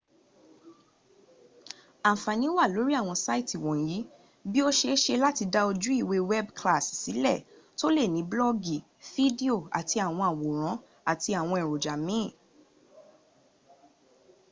[2.11, 3.97] anfani wa lori awon saiti wonyi
[4.51, 7.35] bii o seese lati da oju iwe weebu kilasi sile
[7.79, 8.77] to le ni blogi
[9.11, 10.77] fidio ati awon aworan
[11.11, 12.31] ati awon eroja miin